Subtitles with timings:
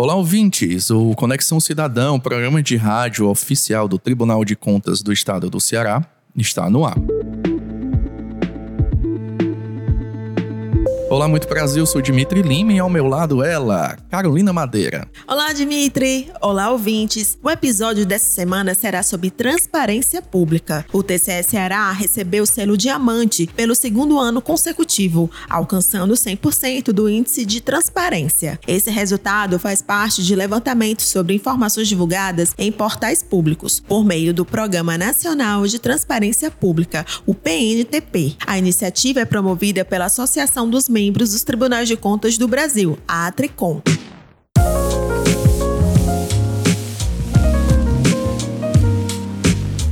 [0.00, 0.92] Olá, ouvintes!
[0.92, 6.06] O Conexão Cidadão, programa de rádio oficial do Tribunal de Contas do Estado do Ceará,
[6.36, 6.94] está no ar.
[11.10, 15.08] Olá, muito Brasil, sou Dimitri Lima e ao meu lado ela, Carolina Madeira.
[15.26, 16.30] Olá, Dimitri.
[16.38, 17.38] Olá, ouvintes.
[17.42, 20.84] O episódio dessa semana será sobre transparência pública.
[20.92, 27.46] O TCE Ceará recebeu o selo diamante pelo segundo ano consecutivo, alcançando 100% do índice
[27.46, 28.60] de transparência.
[28.68, 34.44] Esse resultado faz parte de levantamento sobre informações divulgadas em portais públicos, por meio do
[34.44, 38.36] Programa Nacional de Transparência Pública, o PNTP.
[38.46, 43.28] A iniciativa é promovida pela Associação dos membros dos Tribunais de Contas do Brasil, a
[43.28, 43.80] ATRECOM.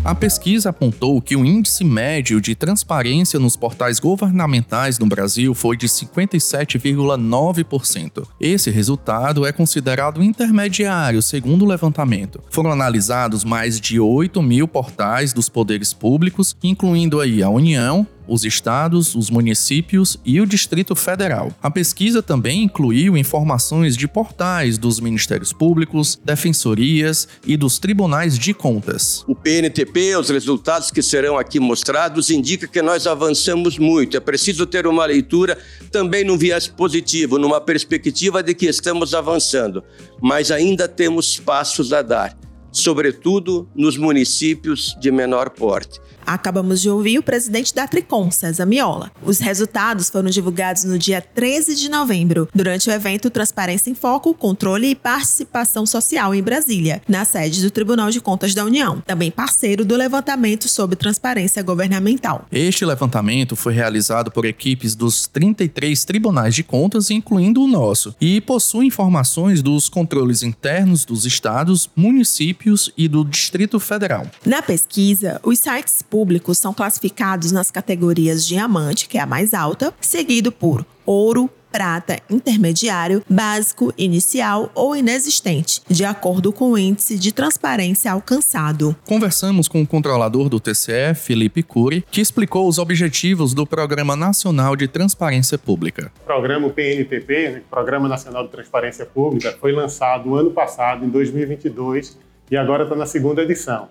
[0.06, 5.77] A pesquisa apontou que o índice médio de transparência nos portais governamentais no Brasil foi
[5.77, 8.24] de 57,9%.
[8.41, 12.41] Esse resultado é considerado intermediário, segundo o levantamento.
[12.51, 18.45] Foram analisados mais de 8 mil portais dos poderes públicos, incluindo aí a União, os
[18.45, 21.52] estados, os municípios e o Distrito Federal.
[21.63, 28.52] A pesquisa também incluiu informações de portais dos Ministérios Públicos, defensorias e dos tribunais de
[28.52, 29.24] contas.
[29.27, 34.16] O PNTP, os resultados que serão aqui mostrados, indica que nós avançamos muito.
[34.16, 35.59] É preciso ter uma leitura
[35.91, 39.82] também num viés positivo, numa perspectiva de que estamos avançando,
[40.21, 42.37] mas ainda temos passos a dar,
[42.77, 45.99] sobretudo nos municípios de menor porte.
[46.27, 49.13] Acabamos de ouvir o presidente da Tricom, César Miola.
[49.24, 54.35] Os resultados foram divulgados no dia 13 de novembro, durante o evento Transparência em Foco,
[54.35, 59.30] Controle e Participação Social em Brasília, na sede do Tribunal de Contas da União, também
[59.30, 62.45] parceiro do levantamento sobre transparência governamental.
[62.51, 68.41] Este levantamento foi realizado por equipes dos 33 tribunais de contas, incluindo o nosso, e
[68.41, 72.66] possui informações dos controles internos dos estados, municípios
[72.97, 74.26] e do Distrito Federal.
[74.44, 79.94] Na pesquisa, os sites públicos são classificados nas categorias diamante, que é a mais alta,
[80.00, 87.30] seguido por ouro, prata, intermediário, básico, inicial ou inexistente, de acordo com o índice de
[87.32, 88.96] transparência alcançado.
[89.04, 94.74] Conversamos com o controlador do TCE, Felipe Cury, que explicou os objetivos do Programa Nacional
[94.74, 96.10] de Transparência Pública.
[96.22, 102.16] O programa PNPP, né, Programa Nacional de Transparência Pública, foi lançado ano passado, em 2022,
[102.50, 103.88] e agora está na segunda edição.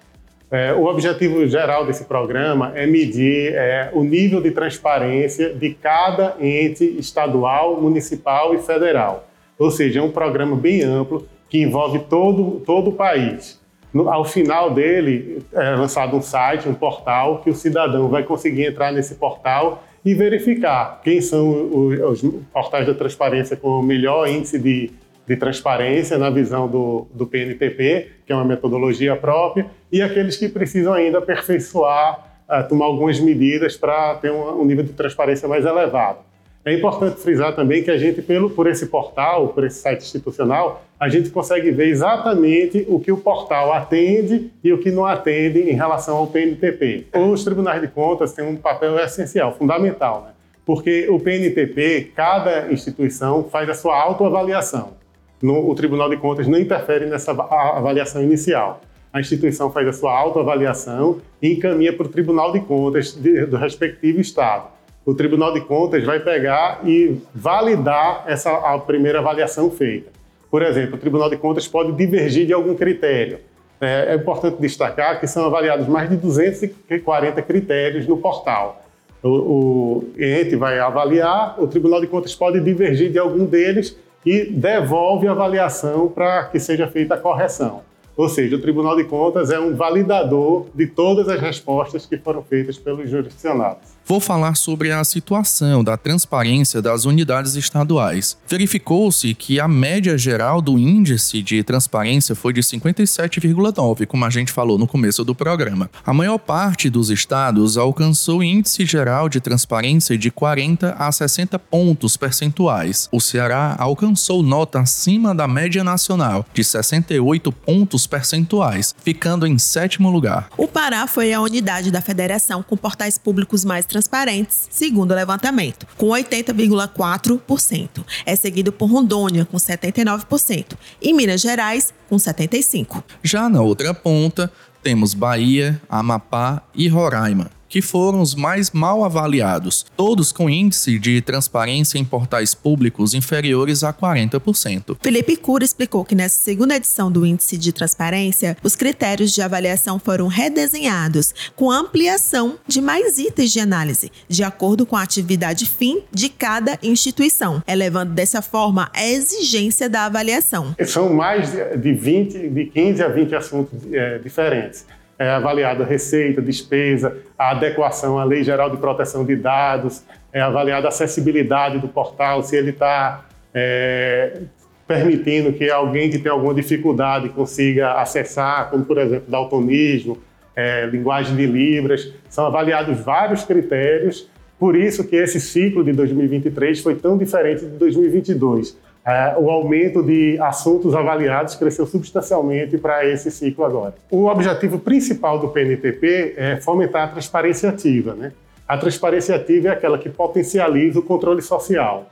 [0.49, 6.35] É, o objetivo geral desse programa é medir é, o nível de transparência de cada
[6.39, 9.27] ente estadual, municipal e federal.
[9.57, 13.59] Ou seja, é um programa bem amplo que envolve todo, todo o país.
[13.94, 18.65] No, ao final dele, é lançado um site, um portal, que o cidadão vai conseguir
[18.65, 24.27] entrar nesse portal e verificar quem são os, os portais da transparência com o melhor
[24.27, 24.91] índice de
[25.28, 30.94] de transparência na visão do, do que é uma metodologia própria, e aqueles que precisam
[30.94, 36.19] ainda aperfeiçoar, uh, tomar algumas medidas para ter um, um, nível de transparência mais elevado.
[36.63, 40.84] É importante frisar também que a gente, pelo, por esse portal, por esse site institucional,
[41.00, 45.59] a gente consegue ver exatamente o que o portal atende e o que não atende
[45.59, 47.06] em relação ao PNTP.
[47.13, 50.31] Os tribunais de contas têm um papel essencial, fundamental, né?
[50.66, 55.04] porque o PNTP, cada instituição faz a sua autoavaliação
[55.41, 58.81] no, o Tribunal de Contas não interfere nessa avaliação inicial.
[59.12, 63.56] A instituição faz a sua autoavaliação e encaminha para o Tribunal de Contas de, do
[63.56, 64.68] respectivo Estado.
[65.06, 70.09] O Tribunal de Contas vai pegar e validar essa a primeira avaliação feita.
[70.50, 73.40] Por exemplo, o Tribunal de Contas pode divergir de algum critério.
[73.79, 78.81] É, é importante destacar que são avaliados mais de 240 critérios no portal.
[79.22, 84.46] O, o ente vai avaliar, o Tribunal de Contas pode divergir de algum deles e
[84.46, 87.84] devolve a avaliação para que seja feita a correção.
[88.17, 92.41] Ou seja, o Tribunal de Contas é um validador de todas as respostas que foram
[92.41, 93.95] feitas pelos jurisdicionados.
[94.07, 98.37] Vou falar sobre a situação da transparência das unidades estaduais.
[98.47, 104.51] Verificou-se que a média geral do índice de transparência foi de 57,9, como a gente
[104.51, 105.89] falou no começo do programa.
[106.06, 112.15] A maior parte dos estados alcançou índice geral de transparência de 40 a 60 pontos
[112.15, 113.09] percentuais.
[113.11, 120.10] O Ceará alcançou nota acima da média nacional, de 68 pontos percentuais, ficando em sétimo
[120.10, 120.50] lugar.
[120.57, 125.88] O Pará foi a unidade da federação com portais públicos mais transparentes, segundo o levantamento,
[125.98, 128.06] com 80,4%.
[128.25, 133.04] É seguido por Rondônia, com 79%, e Minas Gerais, com 75%.
[133.24, 134.52] Já na outra ponta,
[134.84, 137.55] temos Bahia, Amapá e Roraima.
[137.67, 143.83] Que foram os mais mal avaliados, todos com índice de transparência em portais públicos inferiores
[143.83, 144.97] a 40%.
[145.01, 150.00] Felipe Cura explicou que nessa segunda edição do Índice de Transparência, os critérios de avaliação
[150.00, 156.01] foram redesenhados, com ampliação de mais itens de análise, de acordo com a atividade fim
[156.11, 160.75] de cada instituição, elevando dessa forma a exigência da avaliação.
[160.85, 164.85] São mais de 20, de 15 a 20 assuntos é, diferentes
[165.17, 170.41] é avaliada a receita, despesa, a adequação à Lei Geral de Proteção de Dados, é
[170.41, 174.41] avaliada a acessibilidade do portal, se ele está é,
[174.88, 180.17] permitindo que alguém que tem alguma dificuldade consiga acessar, como por exemplo daltonismo,
[180.56, 184.29] é, linguagem de libras, são avaliados vários critérios,
[184.59, 190.02] por isso que esse ciclo de 2023 foi tão diferente de 2022 é, o aumento
[190.02, 193.94] de assuntos avaliados cresceu substancialmente para esse ciclo agora.
[194.10, 198.16] O objetivo principal do PNTP é fomentar a transparência ativa.
[198.16, 198.31] Né?
[198.68, 202.10] A transparência ativa é aquela que potencializa o controle social.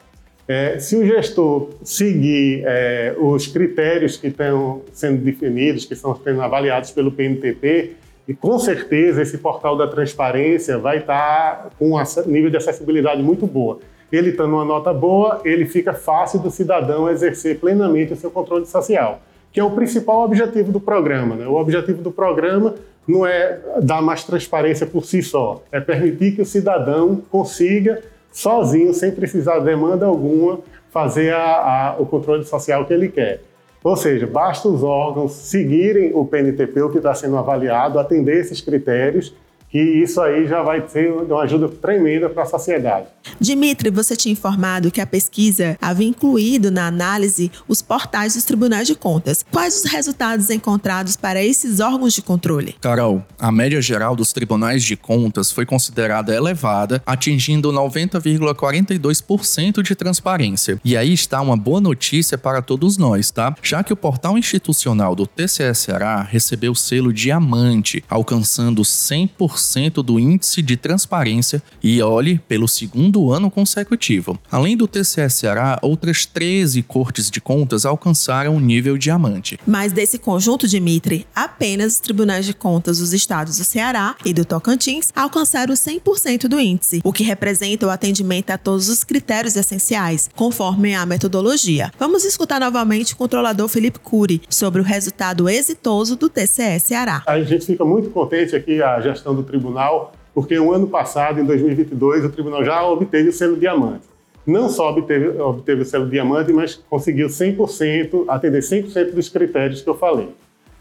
[0.48, 6.42] É, se o gestor seguir é, os critérios que estão sendo definidos, que estão sendo
[6.42, 7.94] avaliados pelo PNTP,
[8.28, 13.48] e com certeza esse portal da transparência vai estar com um nível de acessibilidade muito
[13.48, 13.80] boa
[14.16, 18.66] ele estando numa nota boa, ele fica fácil do cidadão exercer plenamente o seu controle
[18.66, 19.22] social,
[19.52, 21.36] que é o principal objetivo do programa.
[21.36, 21.48] Né?
[21.48, 22.76] O objetivo do programa
[23.08, 28.02] não é dar mais transparência por si só, é permitir que o cidadão consiga,
[28.32, 30.60] sozinho, sem precisar de demanda alguma,
[30.92, 33.42] fazer a, a, o controle social que ele quer.
[33.84, 38.62] Ou seja, basta os órgãos seguirem o PNTP, o que está sendo avaliado, atender esses
[38.62, 39.34] critérios
[39.74, 43.08] que isso aí já vai ser uma ajuda tremenda para a sociedade.
[43.40, 48.86] Dimitri, você tinha informado que a pesquisa havia incluído na análise os portais dos tribunais
[48.86, 49.44] de contas.
[49.52, 52.76] Quais os resultados encontrados para esses órgãos de controle?
[52.80, 60.80] Carol, a média geral dos tribunais de contas foi considerada elevada, atingindo 90,42% de transparência.
[60.86, 63.56] E aí está uma boa notícia para todos nós, tá?
[63.64, 70.20] Já que o portal institucional do TCSRA recebeu o selo diamante, alcançando 100% 100% do
[70.20, 74.40] índice de transparência e olhe pelo segundo ano consecutivo.
[74.52, 79.60] Além do TCSRA, outras 13 cortes de contas alcançaram o nível diamante.
[79.66, 84.46] Mas desse conjunto, Dimitri, apenas os tribunais de contas dos estados do Ceará e do
[84.46, 90.30] Tocantins alcançaram 100% do índice, o que representa o atendimento a todos os critérios essenciais,
[90.36, 91.92] conforme a metodologia.
[91.98, 97.24] Vamos escutar novamente o controlador Felipe Cury sobre o resultado exitoso do TCE Ceará.
[97.26, 101.46] A gente fica muito contente aqui, a gestão do tribunal, porque o ano passado, em
[101.46, 104.08] 2022, o tribunal já obteve o selo diamante.
[104.46, 109.90] Não só obteve, obteve o selo diamante, mas conseguiu 100%, atender 100% dos critérios que
[109.90, 110.30] eu falei.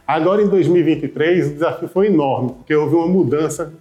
[0.06, 3.72] Agora, em 2023, o desafio foi enorme, porque houve uma mudança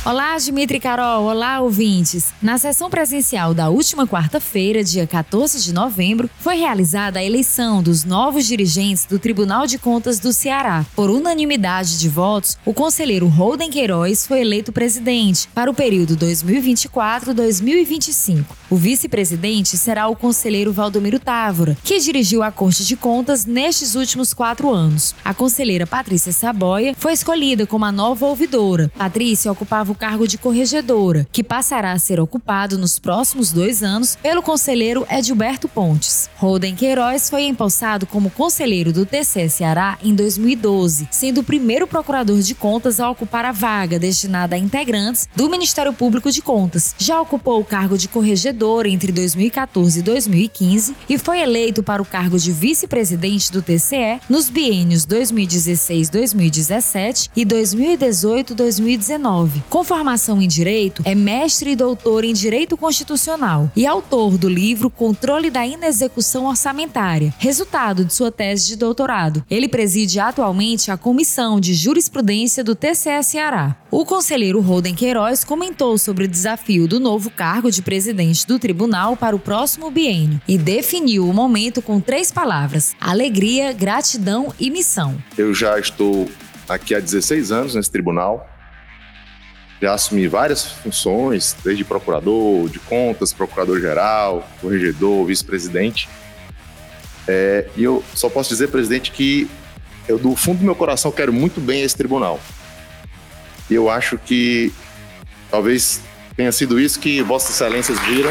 [0.07, 1.25] Olá, Dimitri Carol.
[1.25, 2.35] Olá, ouvintes.
[2.43, 8.05] Na sessão presencial da última quarta-feira, dia 14 de novembro, foi realizada a eleição dos
[8.05, 10.85] novos dirigentes do Tribunal de Contas do Ceará.
[10.95, 18.45] Por unanimidade de votos, o conselheiro Holden Queiroz foi eleito presidente para o período 2024-2025.
[18.69, 24.35] O vice-presidente será o conselheiro Valdomiro Távora, que dirigiu a Corte de Contas nestes últimos
[24.35, 25.15] quatro anos.
[25.25, 28.93] A conselheira Patrícia Saboia foi escolhida como a nova ouvidora.
[28.99, 34.19] Patrícia ocupava o cargo de corregedora, que passará a ser ocupado nos próximos dois anos
[34.21, 36.29] pelo conselheiro Edilberto Pontes.
[36.37, 42.41] Holden Queiroz foi empossado como conselheiro do TCE Ceará em 2012, sendo o primeiro procurador
[42.41, 46.93] de contas a ocupar a vaga destinada a integrantes do Ministério Público de Contas.
[46.99, 52.07] Já ocupou o cargo de corregedor entre 2014 e 2015 e foi eleito para o
[52.07, 59.63] cargo de vice-presidente do TCE nos biênios 2016-2017 e 2018-2019.
[59.85, 65.51] Formação em Direito, é mestre e doutor em Direito Constitucional e autor do livro Controle
[65.51, 69.45] da Inexecução Orçamentária, resultado de sua tese de doutorado.
[69.51, 73.77] Ele preside atualmente a Comissão de Jurisprudência do TCE Ceará.
[73.91, 79.17] O conselheiro Roden Queiroz comentou sobre o desafio do novo cargo de presidente do tribunal
[79.17, 85.17] para o próximo biênio e definiu o momento com três palavras: alegria, gratidão e missão.
[85.37, 86.29] Eu já estou
[86.69, 88.54] aqui há 16 anos nesse tribunal.
[89.81, 96.09] Já assumi várias funções, desde procurador de contas, procurador-geral, corregedor, vice-presidente.
[97.27, 99.51] É, e eu só posso dizer, presidente, que
[100.07, 102.41] eu, do fundo do meu coração, quero muito bem esse tribunal.
[103.69, 104.73] E eu acho que
[105.51, 106.01] talvez
[106.37, 108.31] tenha sido isso que Vossas Excelências viram.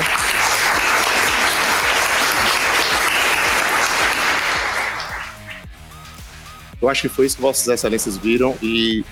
[6.81, 9.03] Eu acho que foi isso que Vossas Excelências viram e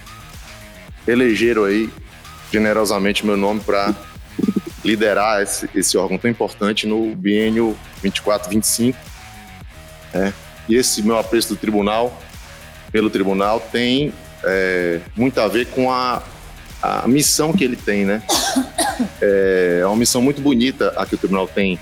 [1.07, 1.89] elegeram aí
[2.51, 3.95] generosamente meu nome para
[4.83, 8.95] liderar esse, esse, órgão tão importante no biênio 24-25.
[10.13, 10.33] É,
[10.67, 12.21] e esse meu apreço do tribunal,
[12.91, 16.21] pelo tribunal, tem é, muito a ver com a,
[16.81, 18.21] a missão que ele tem, né?
[19.19, 21.79] É, é uma missão muito bonita a que o tribunal tem.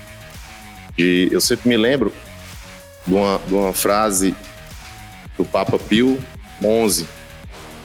[0.96, 2.14] De, eu sempre me lembro
[3.06, 4.34] de uma, de uma frase
[5.36, 6.18] do Papa Pio
[6.62, 7.06] XI,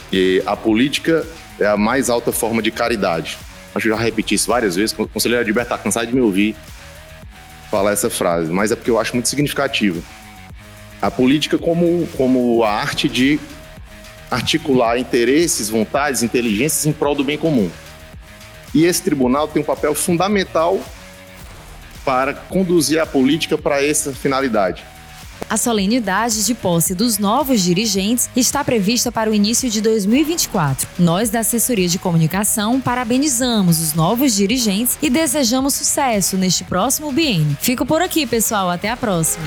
[0.10, 1.26] que a política
[1.60, 3.38] é a mais alta forma de caridade.
[3.74, 6.22] Acho que eu já repeti isso várias vezes, o conselheiro Adilberto está cansado de me
[6.22, 6.56] ouvir
[7.70, 10.02] falar essa frase, mas é porque eu acho muito significativa.
[11.02, 13.40] A política como, como a arte de
[14.32, 17.70] articular interesses, vontades, inteligências em prol do bem comum.
[18.74, 20.80] E esse tribunal tem um papel fundamental
[22.04, 24.84] para conduzir a política para essa finalidade.
[25.50, 30.88] A solenidade de posse dos novos dirigentes está prevista para o início de 2024.
[30.98, 37.58] Nós, da Assessoria de Comunicação, parabenizamos os novos dirigentes e desejamos sucesso neste próximo biênio.
[37.62, 38.70] Fico por aqui, pessoal.
[38.70, 39.46] Até a próxima.